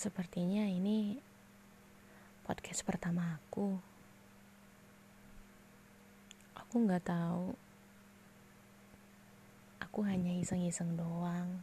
Sepertinya 0.00 0.64
ini 0.64 1.20
podcast 2.48 2.88
pertama 2.88 3.36
aku. 3.36 3.76
Aku 6.56 6.74
nggak 6.88 7.04
tahu. 7.04 7.52
Aku 9.84 10.00
hanya 10.08 10.32
iseng-iseng 10.40 10.96
doang. 10.96 11.60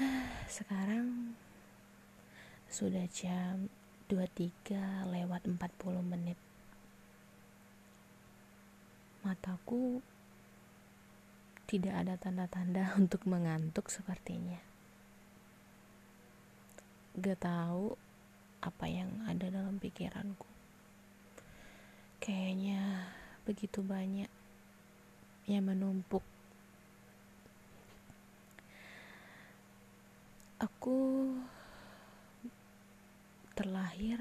Sekarang 0.56 1.36
sudah 2.72 3.04
jam 3.12 3.68
23 4.08 5.12
lewat 5.12 5.44
40 5.44 5.60
menit. 6.00 6.40
Mataku 9.20 10.00
tidak 11.66 11.94
ada 11.98 12.14
tanda-tanda 12.14 12.94
untuk 13.00 13.26
mengantuk 13.26 13.90
sepertinya. 13.90 14.62
Gak 17.18 17.42
tahu 17.42 17.98
apa 18.62 18.86
yang 18.86 19.10
ada 19.26 19.50
dalam 19.50 19.82
pikiranku. 19.82 20.46
Kayaknya 22.22 23.10
begitu 23.42 23.82
banyak 23.82 24.30
yang 25.46 25.66
menumpuk. 25.66 26.22
Aku 30.58 31.30
terlahir 33.54 34.20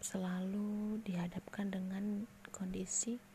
selalu 0.00 0.98
dihadapkan 1.06 1.70
dengan 1.70 2.26
kondisi 2.50 3.29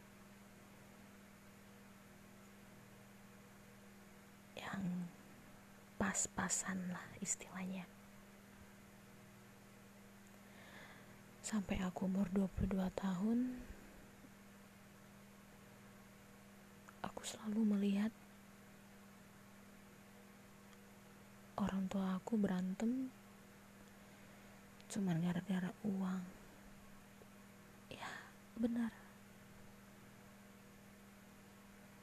pas-pasan 6.06 6.94
lah 6.94 7.02
istilahnya. 7.18 7.90
Sampai 11.42 11.82
aku 11.82 12.06
umur 12.06 12.30
22 12.30 12.78
tahun 12.94 13.58
aku 17.02 17.22
selalu 17.26 17.62
melihat 17.74 18.14
orang 21.58 21.90
tua 21.90 22.22
aku 22.22 22.38
berantem 22.38 23.10
cuman 24.94 25.26
gara-gara 25.26 25.74
uang. 25.82 26.22
Ya 27.90 28.14
benar. 28.62 28.94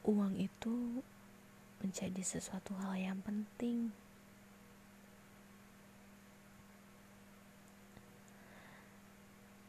Uang 0.03 0.35
itu 0.35 0.99
menjadi 1.93 2.25
sesuatu 2.25 2.73
hal 2.81 2.97
yang 2.97 3.21
penting 3.21 3.93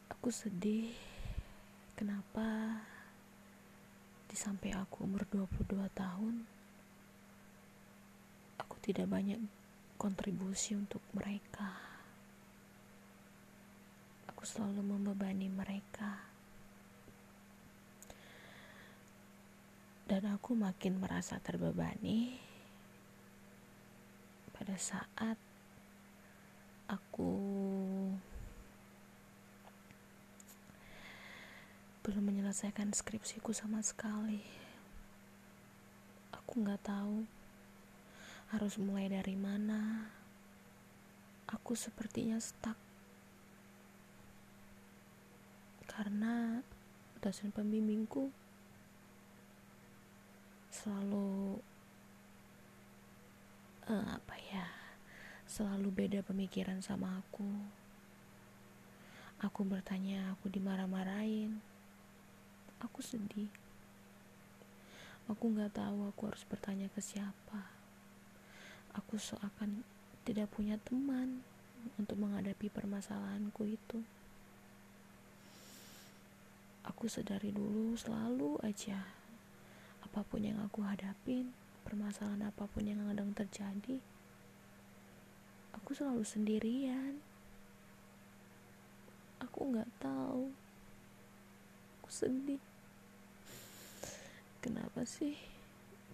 Aku 0.09 0.33
sedih 0.33 0.89
kenapa 1.93 2.81
di 4.25 4.33
sampai 4.33 4.73
aku 4.73 5.05
umur 5.05 5.21
22 5.29 5.69
tahun 5.93 6.49
aku 8.57 8.75
tidak 8.81 9.05
banyak 9.05 9.37
kontribusi 10.01 10.73
untuk 10.73 11.05
mereka. 11.13 11.77
Aku 14.33 14.41
selalu 14.41 14.81
membebani 14.81 15.45
mereka. 15.45 16.34
Dan 20.15 20.31
aku 20.31 20.55
makin 20.55 21.03
merasa 21.03 21.43
terbebani 21.43 22.39
pada 24.55 24.79
saat 24.79 25.35
aku 26.87 27.35
belum 31.99 32.31
menyelesaikan 32.31 32.95
skripsiku 32.95 33.51
sama 33.51 33.83
sekali. 33.83 34.39
Aku 36.31 36.63
nggak 36.63 36.87
tahu 36.87 37.27
harus 38.55 38.79
mulai 38.79 39.11
dari 39.11 39.35
mana. 39.35 40.15
Aku 41.51 41.75
sepertinya 41.75 42.39
stuck 42.39 42.79
karena 45.91 46.63
dosen 47.19 47.51
pembimbingku 47.51 48.44
selalu 50.85 51.57
uh, 53.89 54.05
apa 54.13 54.35
ya 54.53 54.69
selalu 55.49 55.89
beda 56.05 56.21
pemikiran 56.21 56.77
sama 56.85 57.25
aku 57.25 57.49
aku 59.41 59.65
bertanya 59.65 60.37
aku 60.37 60.53
dimarah-marahin 60.53 61.57
Aku 62.83 62.99
sedih. 62.99 63.47
Aku 65.31 65.49
gak 65.55 65.79
tahu 65.79 66.05
aku 66.11 66.21
harus 66.29 66.43
bertanya 66.45 66.91
ke 66.91 66.99
siapa. 66.99 67.71
Aku 68.93 69.15
seakan 69.17 69.81
tidak 70.27 70.51
punya 70.51 70.77
teman 70.83 71.41
untuk 71.95 72.19
menghadapi 72.19 72.67
permasalahanku 72.69 73.63
itu. 73.65 73.99
Aku 76.85 77.09
sedari 77.09 77.49
dulu 77.49 77.97
selalu 77.97 78.61
aja 78.61 79.01
apa 80.15 80.23
pun 80.31 80.39
yang 80.39 80.55
aku 80.63 80.79
hadapin, 80.79 81.51
permasalahan 81.83 82.47
apa 82.47 82.71
pun 82.71 82.87
yang 82.87 83.03
kadang 83.11 83.35
terjadi, 83.35 83.99
aku 85.75 85.91
selalu 85.91 86.23
sendirian. 86.23 87.19
Aku 89.43 89.75
nggak 89.75 89.91
tahu. 89.99 90.55
Aku 91.99 92.07
sedih 92.07 92.63
kenapa 94.63 95.05
sih 95.05 95.37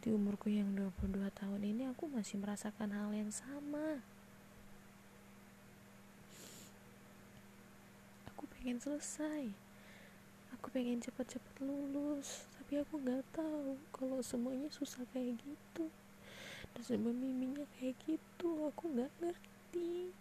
di 0.03 0.11
umurku 0.11 0.51
yang 0.51 0.75
22 0.75 1.23
tahun 1.31 1.61
ini 1.63 1.87
aku 1.87 2.11
masih 2.11 2.35
merasakan 2.35 2.91
hal 2.91 3.07
yang 3.15 3.31
sama 3.31 4.03
aku 8.27 8.43
pengen 8.51 8.75
selesai 8.75 9.55
aku 10.51 10.67
pengen 10.67 10.99
cepat-cepat 10.99 11.63
lulus 11.63 12.43
tapi 12.71 12.87
aku 12.87 13.03
nggak 13.03 13.27
tahu 13.35 13.75
kalau 13.91 14.23
semuanya 14.23 14.71
susah 14.71 15.03
kayak 15.11 15.35
gitu. 15.43 15.91
Dan 16.71 17.03
miminya 17.19 17.67
kayak 17.75 17.99
gitu 18.07 18.71
aku 18.71 18.95
nggak 18.95 19.11
ngerti 19.19 20.15